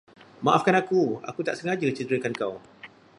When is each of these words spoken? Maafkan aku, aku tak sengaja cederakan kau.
Maafkan 0.45 0.73
aku, 0.81 1.01
aku 1.29 1.39
tak 1.47 1.57
sengaja 1.61 1.85
cederakan 1.97 2.33
kau. 2.39 2.53